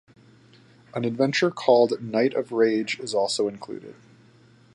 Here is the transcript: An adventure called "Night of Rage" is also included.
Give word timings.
An 0.95 1.05
adventure 1.05 1.51
called 1.51 2.01
"Night 2.01 2.33
of 2.33 2.51
Rage" 2.51 2.99
is 2.99 3.13
also 3.13 3.47
included. 3.47 3.93